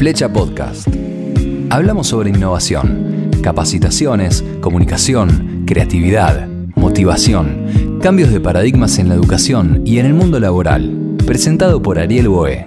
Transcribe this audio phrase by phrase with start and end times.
[0.00, 0.88] Flecha Podcast.
[1.68, 10.06] Hablamos sobre innovación, capacitaciones, comunicación, creatividad, motivación, cambios de paradigmas en la educación y en
[10.06, 11.18] el mundo laboral.
[11.26, 12.64] Presentado por Ariel Boe.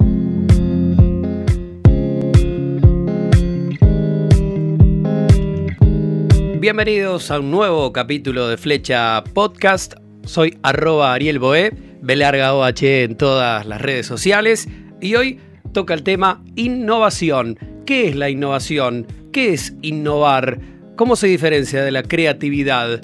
[6.59, 9.95] Bienvenidos a un nuevo capítulo de Flecha Podcast.
[10.23, 14.67] Soy arroba Ariel Boé, Belarga OH en todas las redes sociales.
[15.01, 15.39] Y hoy
[15.73, 17.57] toca el tema innovación.
[17.85, 19.07] ¿Qué es la innovación?
[19.33, 20.59] ¿Qué es innovar?
[20.95, 23.01] ¿Cómo se diferencia de la creatividad?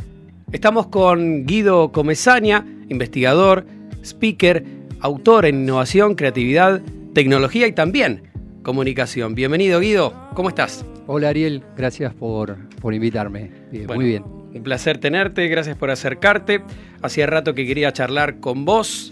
[0.52, 3.66] Estamos con Guido Comezaña, investigador,
[4.04, 4.64] speaker,
[5.02, 6.82] autor en innovación, creatividad,
[7.14, 8.24] tecnología y también
[8.62, 9.34] comunicación.
[9.34, 10.86] Bienvenido Guido, ¿cómo estás?
[11.08, 13.52] Hola Ariel, gracias por, por invitarme.
[13.88, 14.24] muy bien.
[14.24, 16.62] Un placer tenerte, gracias por acercarte.
[17.02, 19.12] Hacía rato que quería charlar con vos,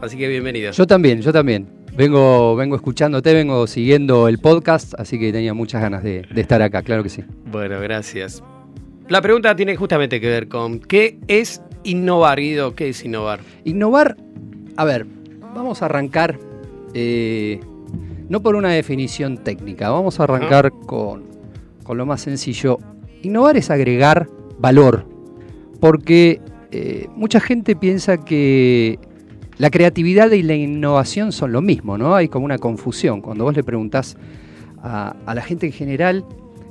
[0.00, 0.70] así que bienvenido.
[0.72, 1.83] Yo también, yo también.
[1.96, 6.60] Vengo, vengo escuchándote, vengo siguiendo el podcast, así que tenía muchas ganas de, de estar
[6.60, 7.22] acá, claro que sí.
[7.46, 8.42] Bueno, gracias.
[9.08, 12.74] La pregunta tiene justamente que ver con ¿qué es innovar, Guido?
[12.74, 13.40] ¿Qué es innovar?
[13.62, 14.16] Innovar,
[14.76, 15.06] a ver,
[15.54, 16.38] vamos a arrancar
[16.94, 17.60] eh,
[18.28, 21.24] no por una definición técnica, vamos a arrancar con,
[21.88, 22.78] lo más sencillo.
[23.22, 25.06] Innovar es agregar valor,
[25.80, 26.40] porque
[26.72, 28.98] eh, mucha gente piensa que
[29.58, 32.14] la creatividad y la innovación son lo mismo, ¿no?
[32.14, 33.20] Hay como una confusión.
[33.20, 34.16] Cuando vos le preguntás
[34.82, 36.24] a, la gente en general,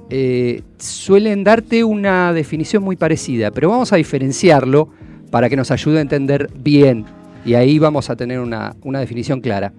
[0.09, 4.89] eh, suelen darte una definición muy parecida, pero vamos a diferenciarlo
[5.31, 7.05] para que nos ayude a entender bien
[7.45, 9.73] y ahí vamos a tener una, una definición clara.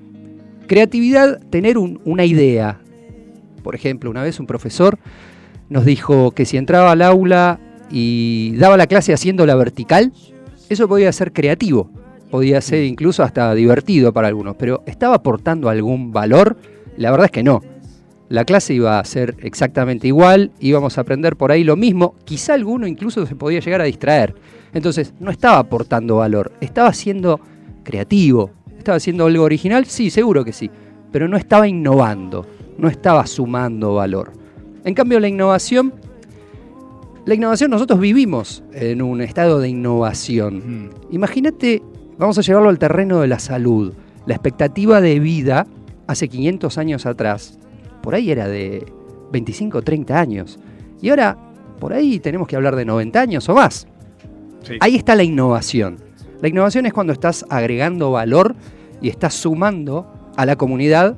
[0.66, 2.80] Creatividad, tener una idea.
[3.62, 4.98] Por ejemplo, una vez un profesor
[5.68, 10.12] nos dijo que si entraba al aula y daba la clase haciendo la vertical,
[10.68, 11.90] eso podía ser creativo,
[12.34, 12.86] podía ser mm.
[12.86, 16.56] incluso hasta divertido para algunos, pero ¿estaba aportando algún valor?
[16.96, 17.62] La verdad es que no.
[18.28, 22.54] La clase iba a ser exactamente igual, íbamos a aprender por ahí lo mismo, quizá
[22.54, 24.34] alguno incluso se podía llegar a distraer.
[24.72, 27.38] Entonces, no estaba aportando valor, estaba siendo
[27.84, 29.84] creativo, ¿Estaba haciendo algo original?
[29.86, 30.68] Sí, seguro que sí.
[31.12, 32.44] Pero no estaba innovando,
[32.78, 34.32] no estaba sumando valor.
[34.84, 35.94] En cambio, la innovación,
[37.26, 40.90] la innovación nosotros vivimos en un estado de innovación.
[41.12, 41.80] Imagínate,
[42.18, 43.92] vamos a llevarlo al terreno de la salud.
[44.26, 45.66] La expectativa de vida
[46.06, 47.58] hace 500 años atrás,
[48.02, 48.86] por ahí era de
[49.32, 50.58] 25 o 30 años.
[51.00, 51.36] Y ahora,
[51.80, 53.86] por ahí tenemos que hablar de 90 años o más.
[54.80, 55.98] Ahí está la innovación.
[56.40, 58.54] La innovación es cuando estás agregando valor
[59.00, 61.16] y estás sumando a la comunidad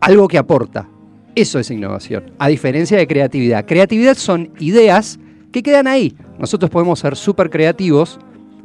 [0.00, 0.88] algo que aporta.
[1.34, 3.64] Eso es innovación, a diferencia de creatividad.
[3.64, 5.18] Creatividad son ideas
[5.50, 6.14] que quedan ahí.
[6.38, 8.18] Nosotros podemos ser súper creativos,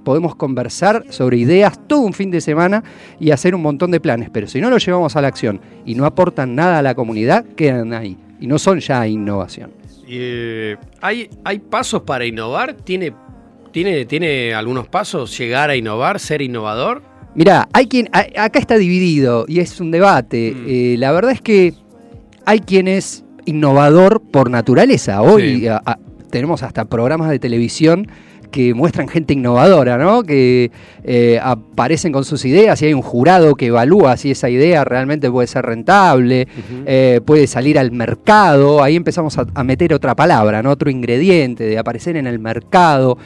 [0.08, 2.82] podemos conversar sobre ideas todo un fin de semana
[3.20, 5.96] y hacer un montón de planes, pero si no lo llevamos a la acción y
[5.96, 9.70] no aportan nada a la comunidad, quedan ahí y no son ya innovación.
[10.08, 12.74] Eh, ¿hay, ¿Hay pasos para innovar?
[12.74, 13.12] ¿Tiene
[13.74, 17.02] ¿Tiene, ¿Tiene algunos pasos llegar a innovar, ser innovador?
[17.36, 20.56] Mira, hay quien acá está dividido y es un debate.
[20.56, 20.66] Mm.
[20.70, 21.74] Eh, la verdad es que
[22.46, 25.22] hay quien es innovador por naturaleza.
[25.22, 25.68] Hoy
[26.30, 28.08] tenemos hasta programas de televisión
[28.52, 30.24] que muestran gente innovadora, ¿no?
[30.24, 30.72] Que
[31.04, 35.30] eh, aparecen con sus ideas y hay un jurado que evalúa si esa idea realmente
[35.30, 36.48] puede ser rentable,
[36.86, 38.82] eh, puede salir al mercado.
[38.84, 40.72] Ahí empezamos a, meter otra palabra, ¿no?
[40.72, 43.18] Otro ingrediente de aparecer en el mercado,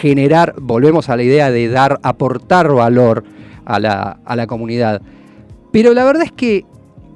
[0.00, 3.24] generar, volvemos a la idea de dar, aportar valor
[3.64, 5.02] a la, a la comunidad.
[5.72, 6.64] Pero la verdad es que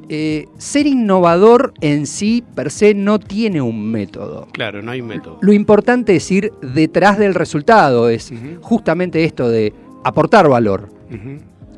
[0.09, 4.49] eh, ser innovador en sí per se no tiene un método.
[4.53, 5.39] Claro, no hay un método.
[5.41, 9.73] Lo importante es ir detrás del resultado, es justamente esto de
[10.05, 10.89] aportar valor.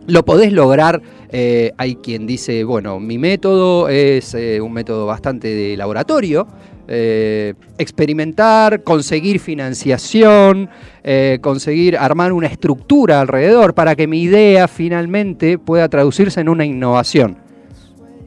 [0.06, 5.48] Lo podés lograr, eh, hay quien dice, bueno, mi método es eh, un método bastante
[5.48, 6.46] de laboratorio,
[6.86, 10.68] experimentar, conseguir financiación,
[11.40, 17.43] conseguir armar una estructura alrededor para que mi idea finalmente pueda traducirse en una innovación.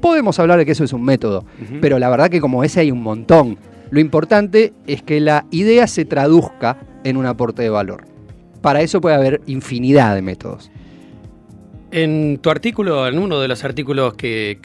[0.01, 1.45] Podemos hablar de que eso es un método,
[1.81, 3.57] pero la verdad que como ese hay un montón.
[3.89, 8.05] Lo importante es que la idea se traduzca en un aporte de valor.
[8.61, 10.69] Para eso puede haber infinidad de métodos.
[11.89, 14.59] En tu artículo, en uno de los artículos que,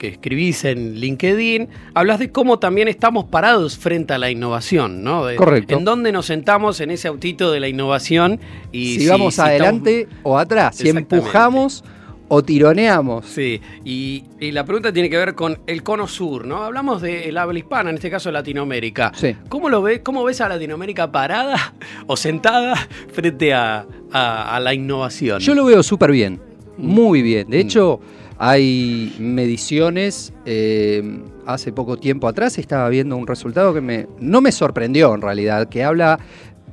[0.00, 5.24] escribís en LinkedIn, hablas de cómo también estamos parados frente a la innovación, ¿no?
[5.36, 5.76] Correcto.
[5.76, 8.40] En dónde nos sentamos en ese autito de la innovación
[8.72, 11.84] y si, vamos adelante o atrás, si empujamos
[12.28, 13.26] o tironeamos.
[13.26, 16.62] Sí, y, la pregunta tiene que ver con el cono sur, ¿no?
[16.62, 19.12] Hablamos del habla hispana, en este caso Latinoamérica.
[19.14, 19.34] Sí.
[19.48, 20.00] ¿Cómo lo ves?
[20.02, 21.74] ¿Cómo ves a Latinoamérica parada
[22.06, 22.74] o sentada
[23.12, 25.40] frente a, la innovación?
[25.40, 26.40] Yo lo veo súper bien,
[26.76, 27.48] muy bien.
[27.48, 27.60] De mm.
[27.60, 28.00] hecho,
[28.40, 31.02] Hay mediciones, eh,
[31.44, 35.68] hace poco tiempo atrás estaba viendo un resultado que me, no me sorprendió en realidad,
[35.68, 36.20] que habla,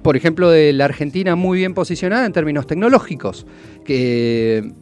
[0.04, 3.48] por ejemplo, de la Argentina muy bien posicionada en términos tecnológicos.
[3.84, 4.74] Que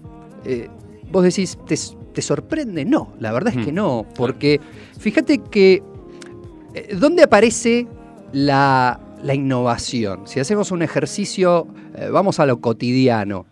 [0.45, 0.69] eh,
[1.11, 2.85] vos decís, ¿te, sorprende?
[2.85, 3.75] No, la verdad es que Mm.
[3.75, 4.59] no, porque
[4.99, 5.81] fíjate que
[6.73, 7.87] eh, ¿dónde aparece
[8.31, 10.21] la, la innovación?
[10.25, 13.45] Si hacemos un ejercicio, eh, vamos a lo cotidiano.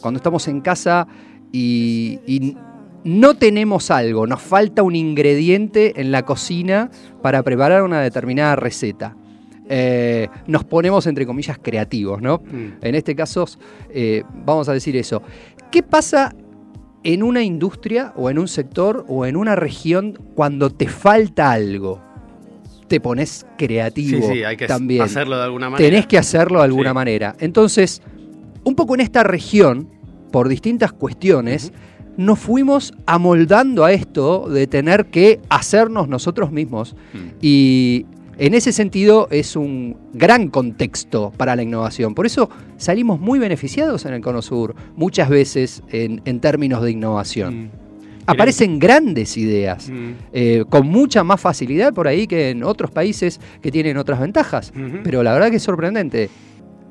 [0.00, 1.06] Cuando estamos en casa
[1.52, 2.56] y, y
[3.04, 6.90] no tenemos algo, nos falta un ingrediente en la cocina
[7.22, 9.14] para preparar una determinada receta.
[9.68, 12.38] Eh, nos ponemos entre comillas creativos, ¿no?
[12.38, 12.72] Mm.
[12.82, 13.44] En este caso,
[13.90, 15.22] eh, vamos a decir eso.
[15.70, 16.34] ¿Qué pasa
[17.04, 22.00] en una industria o en un sector o en una región cuando te falta algo?
[22.88, 25.02] Te pones creativo Sí, sí, hay que también.
[25.02, 25.86] hacerlo de alguna manera.
[25.90, 26.94] Tenés que hacerlo de alguna Sí.
[26.94, 27.36] manera.
[27.38, 28.00] Entonces,
[28.64, 29.88] un poco en esta región,
[30.32, 31.72] por distintas cuestiones,
[32.16, 36.96] nos fuimos amoldando a esto de tener que hacernos nosotros mismos.
[37.12, 37.18] Mm.
[37.42, 38.06] Y
[38.38, 42.14] en ese sentido es un gran contexto para la innovación.
[42.14, 46.90] Por eso salimos muy beneficiados en el Cono Sur, muchas veces en, en términos de
[46.92, 47.64] innovación.
[47.64, 47.70] Mm.
[48.26, 50.10] Aparecen grandes ideas, Mm.
[50.32, 54.72] eh, con mucha más facilidad por ahí que en otros países que tienen otras ventajas.
[55.02, 56.28] Pero la verdad que es sorprendente.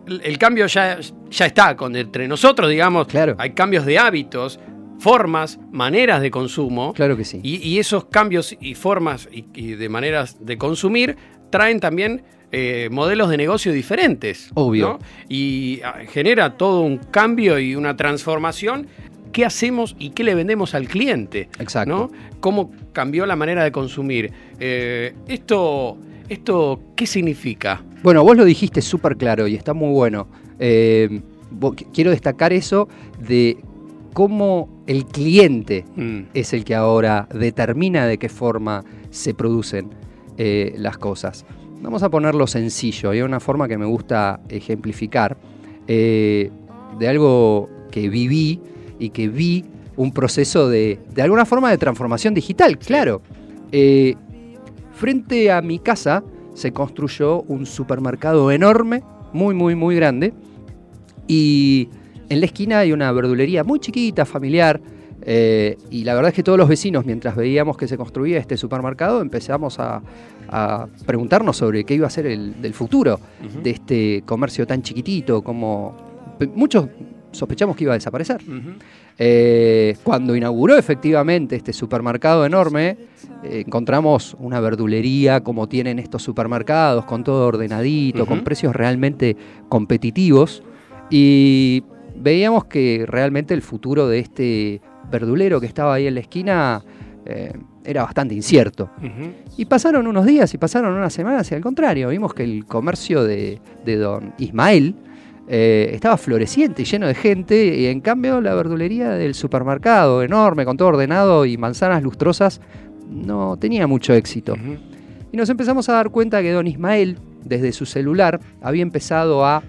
[0.07, 0.97] el, el cambio ya,
[1.29, 3.07] ya está con, entre nosotros, digamos.
[3.07, 3.35] Claro.
[3.37, 4.59] Hay cambios de hábitos,
[4.99, 6.93] formas, maneras de consumo.
[6.93, 7.39] Claro que sí.
[7.43, 11.17] Y, y esos cambios y formas y, y de maneras de consumir
[11.49, 14.49] traen también eh, modelos de negocio diferentes.
[14.53, 14.87] Obvio.
[14.87, 14.99] ¿no?
[15.29, 18.87] Y ah, genera todo un cambio y una transformación.
[19.31, 21.49] ¿Qué hacemos y qué le vendemos al cliente?
[21.59, 21.89] Exacto.
[21.89, 22.11] ¿no?
[22.39, 24.31] ¿Cómo cambió la manera de consumir?
[24.59, 25.97] Eh, esto,
[26.29, 27.83] ¿Esto qué significa?
[28.03, 30.27] Bueno, vos lo dijiste súper claro y está muy bueno.
[30.59, 31.21] Eh,
[31.93, 32.87] quiero destacar eso
[33.19, 33.57] de
[34.13, 39.89] cómo el cliente Mm, es el que ahora determina de qué forma se producen
[40.37, 41.45] eh, las cosas.
[41.81, 45.37] Vamos a ponerlo sencillo, hay una forma que me gusta ejemplificar
[45.87, 46.49] eh,
[46.97, 48.59] de algo que viví
[48.99, 49.63] y que vi
[49.95, 53.21] un proceso de, de alguna forma de transformación digital, claro.
[53.71, 54.15] Eh,
[54.93, 56.23] frente a mi casa
[56.53, 59.03] se construyó un supermercado enorme,
[59.33, 60.33] muy, muy, muy grande,
[61.27, 61.89] y
[62.29, 64.81] en la esquina hay una verdulería muy chiquita, familiar,
[65.29, 68.55] eh, y la verdad es que todos los vecinos, mientras veíamos que se construía este
[68.55, 70.01] supermercado, empezamos a,
[70.47, 73.19] a preguntarnos sobre qué iba a ser el del futuro
[73.61, 75.95] de este comercio tan chiquitito, como
[76.55, 76.87] muchos
[77.31, 78.41] sospechamos que iba a desaparecer.
[79.19, 82.97] Eh, cuando inauguró efectivamente este supermercado enorme,
[83.43, 89.35] eh, encontramos una verdulería como tienen estos supermercados, con todo ordenadito, con precios realmente
[89.67, 90.63] competitivos.
[91.09, 91.83] Y
[92.15, 96.83] veíamos que realmente el futuro de este verdulero que estaba ahí en la esquina
[97.25, 98.89] eh, era bastante incierto.
[99.57, 103.23] Y pasaron unos días y pasaron unas semanas y al contrario, vimos que el comercio
[103.23, 104.95] de, de don Ismael
[105.49, 110.65] eh, estaba floreciente y lleno de gente y en cambio la verdulería del supermercado, enorme,
[110.65, 112.59] con todo ordenado y manzanas lustrosas,
[113.09, 114.55] no tenía mucho éxito.
[115.31, 119.63] Y nos empezamos a dar cuenta que don Ismael, desde su celular, había empezado a,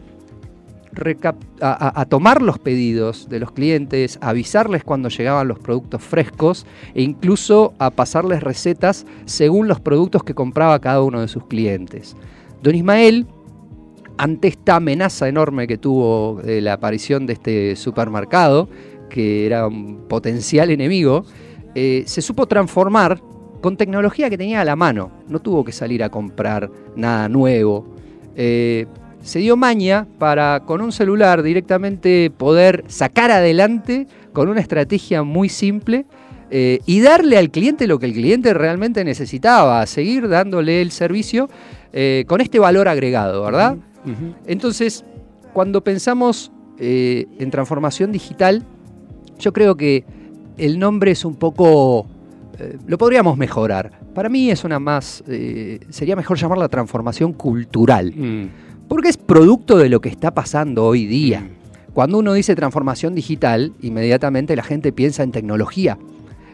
[1.60, 6.66] a, a- tomar los pedidos de los clientes, a avisarles cuando llegaban los productos frescos
[6.94, 12.16] e incluso a pasarles recetas según los productos que compraba cada uno de sus clientes.
[12.62, 13.26] Don Ismael,
[14.16, 18.68] ante esta amenaza enorme que tuvo de la aparición de este supermercado,
[19.08, 21.24] que era un potencial enemigo,
[21.74, 23.22] eh, se supo transformar
[23.60, 25.10] con tecnología que tenía a la mano.
[25.28, 27.94] No tuvo que salir a comprar nada nuevo.
[28.36, 28.86] Eh,
[29.28, 35.50] se dio maña para con un celular directamente poder sacar adelante con una estrategia muy
[35.50, 36.06] simple
[36.50, 41.50] eh, y darle al cliente lo que el cliente realmente necesitaba, seguir dándole el servicio
[41.92, 43.76] eh, con este valor agregado, ¿verdad?
[44.46, 45.04] Entonces,
[45.52, 48.64] cuando pensamos eh, en transformación digital,
[49.38, 50.06] yo creo que
[50.56, 52.06] el nombre es un poco...
[52.86, 54.00] lo podríamos mejorar.
[54.14, 55.22] Para mí es una más...
[55.90, 58.14] sería mejor llamarla transformación cultural.
[58.16, 58.67] Mm.
[58.88, 61.46] Porque es producto de lo que está pasando hoy día.
[61.92, 65.98] Cuando uno dice transformación digital, inmediatamente la gente piensa en tecnología.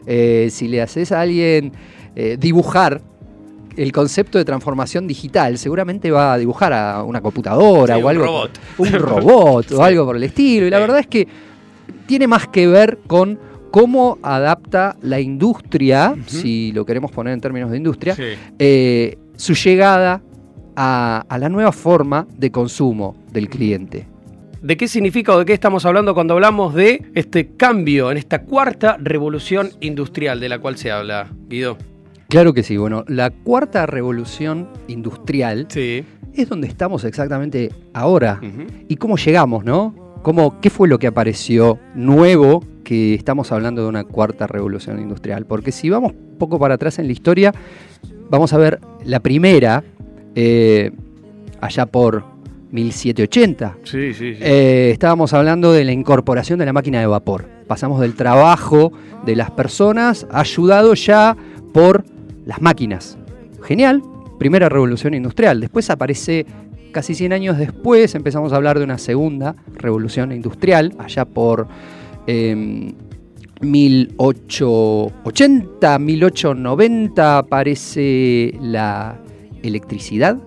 [0.07, 1.73] Eh, si le haces a alguien
[2.17, 3.01] eh, dibujar
[3.77, 8.11] el concepto de transformación digital, seguramente va a dibujar a una computadora Sí, o un
[8.11, 8.25] algo.
[8.25, 8.51] robot.
[8.79, 10.67] Un robot o algo por el estilo.
[10.67, 10.81] Y la Sí.
[10.83, 11.29] verdad es que
[12.07, 13.39] tiene más que ver con
[13.71, 18.17] cómo adapta la industria, si lo queremos poner en términos de industria,
[18.59, 20.23] eh, su llegada
[20.77, 24.07] a, a la nueva forma de consumo del cliente.
[24.63, 28.43] de qué significa o de qué estamos hablando cuando hablamos de este cambio en esta
[28.45, 31.77] cuarta revolución industrial de la cual se habla, Guido.
[32.29, 32.77] Claro que sí.
[32.79, 36.03] Bueno, la cuarta revolución industrial Sí.
[36.33, 38.41] es donde estamos exactamente ahora.
[38.89, 39.95] ¿Y cómo llegamos, no?
[40.23, 45.45] ¿Cómo, ¿Qué fue lo que apareció nuevo que estamos hablando de una cuarta revolución industrial?
[45.45, 47.53] Porque si vamos un poco para atrás en la historia,
[48.31, 49.85] vamos a ver la primera,
[50.35, 50.91] eh,
[51.61, 52.25] allá por
[52.71, 53.79] 1780.
[53.85, 54.39] Sí, sí, sí.
[54.41, 57.49] Eh, estábamos hablando de la incorporación de la máquina de vapor.
[57.67, 58.93] Pasamos del trabajo
[59.25, 61.37] de las personas ayudado ya
[61.73, 62.05] por
[62.45, 63.17] las máquinas.
[63.63, 64.03] Genial,
[64.39, 65.61] primera revolución industrial.
[65.61, 66.45] Después aparece
[66.93, 71.67] casi 100 años después, empezamos a hablar de una segunda revolución industrial, allá por
[72.27, 72.93] eh,
[73.61, 79.19] 1880, 1890 aparece la
[79.65, 80.39] electricidad.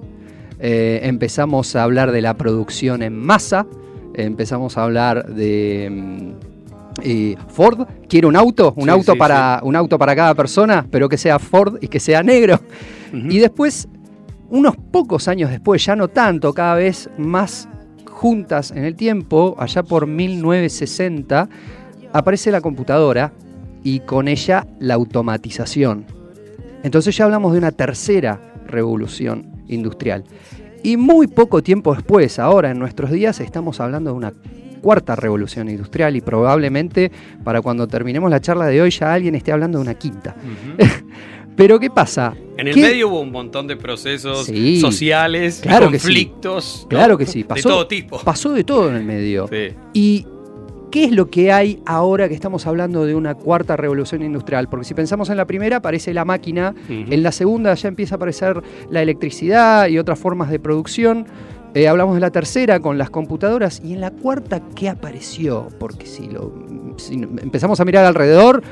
[0.59, 3.67] Eh, empezamos a hablar de la producción en masa,
[4.13, 6.31] empezamos a hablar de mm,
[7.03, 10.86] eh, Ford quiere un auto, un Sí, auto sí, para un auto para cada persona,
[10.89, 12.59] pero que sea Ford y que sea negro.
[13.13, 13.88] Y después,
[14.50, 17.69] unos pocos años después, ya no tanto, cada vez más
[18.05, 21.47] juntas en el tiempo, allá por 1960,
[22.13, 23.31] aparece la computadora
[23.83, 26.05] y con ella la automatización.
[26.83, 30.24] Entonces ya hablamos de una tercera revolución industrial.
[30.83, 34.33] Y muy poco tiempo después, ahora en nuestros días, estamos hablando de una
[34.81, 37.12] cuarta revolución industrial y probablemente
[37.43, 40.36] para cuando terminemos la charla de hoy ya alguien esté hablando de una quinta.
[41.55, 42.36] Pero ¿qué pasa?
[42.57, 46.05] En el ¿Qué- medio hubo un montón de procesos Sí, sociales, claro que sí.
[46.05, 46.81] conflictos.
[46.83, 46.89] ¿no?
[46.89, 48.19] Claro que sí, pasó- de todo tipo.
[48.24, 49.47] Pasó de todo en el medio.
[49.50, 49.74] Sí.
[49.93, 50.27] ¿Y
[50.98, 54.68] qué es lo que hay ahora que estamos hablando de una cuarta revolución industrial?
[54.68, 58.18] Porque si pensamos en la primera, aparece la máquina, en la segunda ya empieza a
[58.18, 61.25] aparecer la electricidad y otras formas de producción.
[61.75, 65.68] Eh, hablamos de la tercera con las computadoras y en la cuarta, ¿qué apareció?
[65.77, 66.51] Porque si, lo,
[66.98, 68.63] si empezamos a mirar alrededor,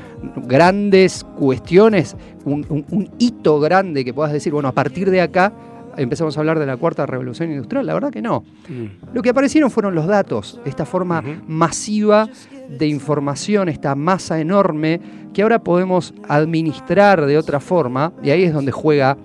[0.48, 5.52] grandes cuestiones, un, un- un hito grande que puedas decir, bueno, a partir de acá
[5.96, 8.44] empezamos a hablar de la cuarta revolución industrial, la verdad que no.
[8.68, 9.14] Mm.
[9.14, 12.28] Lo que aparecieron fueron los datos, esta forma masiva
[12.68, 15.00] de información, esta masa enorme
[15.32, 19.16] que ahora podemos administrar de otra forma, y ahí es donde juega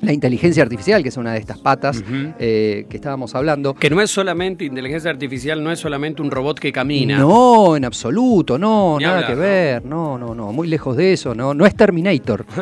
[0.00, 2.02] la inteligencia artificial, que es una de estas patas
[2.38, 3.74] eh, que estábamos hablando.
[3.74, 7.18] Que no es solamente inteligencia artificial, no es solamente un robot que camina.
[7.18, 9.42] No, en absoluto, no, Ni nada hablar, que ¿no?
[9.42, 12.44] ver, no, no, no, muy lejos de eso, no, no es Terminator.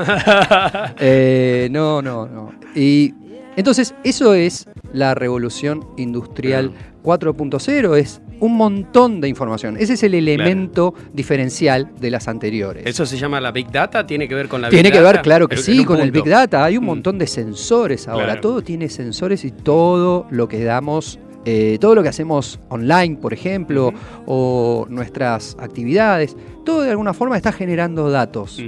[0.98, 2.52] Eh, no, no, no.
[2.74, 3.12] Y
[3.56, 9.76] entonces, eso es la revolución industrial 4.0, es un montón de información.
[9.78, 12.84] Ese es el elemento diferencial de las anteriores.
[12.87, 14.06] ¿Eso se llama la Big Data?
[14.06, 15.12] ¿Tiene que ver con la Tiene Big que Data?
[15.12, 16.11] ver, claro que sí, con el.
[16.11, 16.64] Big Data.
[16.64, 16.88] Hay un Mm.
[16.88, 18.26] montón de sensores ahora.
[18.26, 18.40] Claro.
[18.40, 23.32] Todo tiene sensores y todo lo que damos, eh, todo lo que hacemos online, por
[23.32, 23.92] ejemplo,
[24.26, 28.61] o nuestras actividades, todo de alguna forma está generando datos.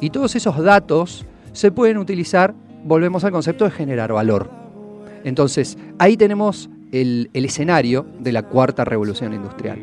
[0.00, 4.50] Y todos esos datos se pueden utilizar, volvemos al concepto de generar valor.
[5.24, 9.78] Entonces, ahí tenemos el, el escenario de la cuarta revolución industrial.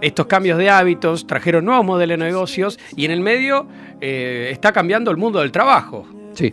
[0.00, 3.66] Estos cambios de hábitos trajeron nuevos modelos de negocios y en el medio
[4.00, 6.06] eh, está cambiando el mundo del trabajo.
[6.34, 6.52] Sí,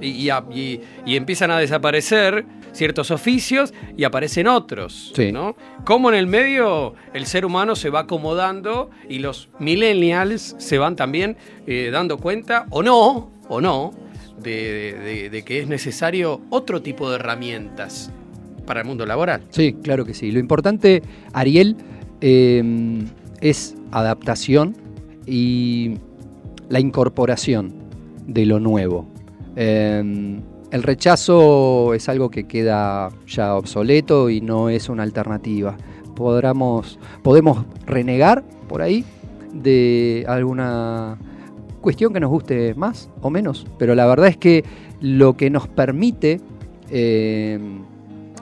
[0.00, 0.30] Y,
[1.04, 5.12] y empiezan a desaparecer ciertos oficios y aparecen otros.
[5.14, 5.32] Sí.
[5.32, 5.56] ¿no?
[5.84, 10.96] Como en el medio el ser humano se va acomodando y los millennials se van
[10.96, 13.92] también eh, dando cuenta, o no, o no,
[14.42, 18.10] de, de- que es necesario otro tipo de herramientas
[18.66, 19.42] para el mundo laboral.
[19.50, 20.30] sí, claro que sí.
[20.30, 21.76] Lo importante, Ariel,
[22.20, 23.02] eh,
[23.40, 24.76] es adaptación
[25.26, 25.96] y
[26.68, 27.72] la incorporación
[28.26, 29.08] de lo nuevo.
[29.56, 30.38] Eh,
[30.70, 35.76] el rechazo es algo que queda ya obsoleto y no es una alternativa.
[36.14, 39.04] Podemos renegar por ahí
[39.52, 41.18] de alguna
[41.80, 44.64] cuestión que nos guste más o menos, pero la verdad es que
[45.00, 46.40] lo que nos permite
[46.90, 47.58] eh,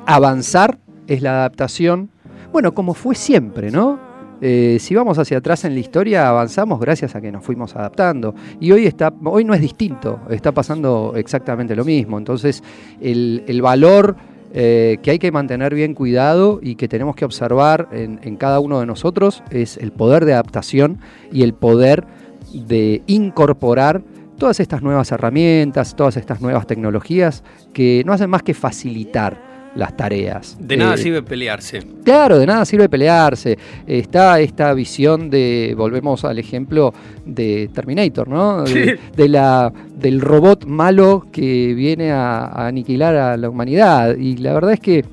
[0.06, 2.10] avanzar es la adaptación,
[2.52, 3.98] bueno, como fue siempre, ¿no?
[4.40, 8.34] Eh, si vamos hacia atrás en la historia, avanzamos gracias a que nos fuimos adaptando.
[8.60, 12.18] Y hoy, está, hoy no es distinto, está pasando exactamente lo mismo.
[12.18, 12.62] Entonces,
[13.00, 14.16] el, el valor
[14.54, 18.60] eh, que hay que mantener bien cuidado y que tenemos que observar en, en cada
[18.60, 22.04] uno de nosotros es el poder de adaptación y el poder
[22.52, 24.02] de incorporar
[24.38, 29.96] todas estas nuevas herramientas, todas estas nuevas tecnologías que no hacen más que facilitar las
[29.96, 30.56] tareas.
[30.60, 31.82] De nada Eh, sirve pelearse.
[32.04, 33.58] Claro, de nada sirve pelearse.
[33.86, 38.64] Está esta visión de, volvemos al ejemplo de Terminator, ¿no?
[38.64, 44.16] De, la, del robot malo que viene a, a aniquilar a la humanidad.
[44.16, 45.04] Y la verdad es que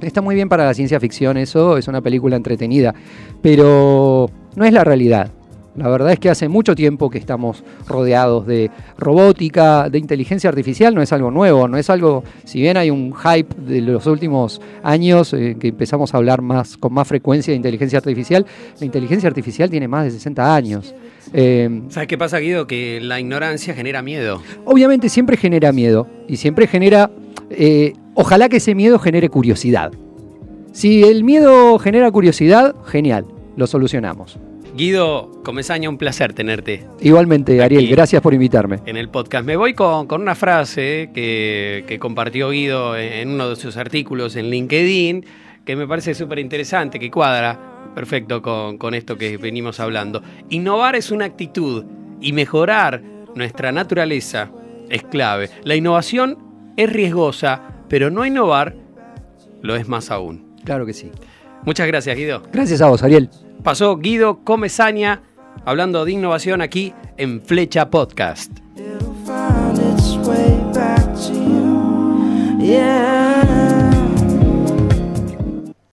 [0.00, 2.94] Está muy bien para la ciencia ficción eso, es una película entretenida,
[3.42, 5.30] pero no es la realidad.
[5.80, 10.94] La verdad es que hace mucho tiempo que estamos rodeados de robótica, de inteligencia artificial,
[10.94, 14.60] no es algo nuevo, no es algo, si bien hay un hype de los últimos
[14.82, 18.44] años eh, que empezamos a hablar más con más frecuencia de inteligencia artificial,
[18.78, 20.94] la inteligencia artificial tiene más de 60 años.
[21.32, 22.66] Eh, ¿Sabes qué pasa, Guido?
[22.66, 24.42] Que la ignorancia genera miedo.
[24.66, 27.10] Obviamente siempre genera miedo y siempre genera,
[27.48, 29.92] eh, ojalá que ese miedo genere curiosidad.
[30.72, 33.24] Si el miedo genera curiosidad, genial,
[33.56, 34.38] lo solucionamos.
[34.74, 36.86] Guido Comesaña, un placer tenerte.
[37.00, 38.78] Igualmente, Ariel, gracias por invitarme.
[38.86, 39.44] En el podcast.
[39.44, 45.24] Me voy con, una frase que, compartió Guido en uno de sus artículos en LinkedIn,
[45.64, 47.58] que me parece súper interesante, que cuadra
[47.94, 50.22] perfecto con, con esto que venimos hablando.
[50.48, 51.84] Innovar es una actitud
[52.20, 53.02] y mejorar
[53.34, 54.50] nuestra naturaleza
[54.88, 55.50] es clave.
[55.64, 56.38] La innovación
[56.76, 58.76] es riesgosa, pero no innovar
[59.62, 60.54] lo es más aún.
[60.64, 61.10] Claro que sí.
[61.64, 62.42] Muchas gracias, Guido.
[62.52, 63.28] Gracias a vos, Ariel
[63.62, 65.22] pasó Guido Comezaña
[65.64, 68.50] hablando de innovación aquí en Flecha Podcast.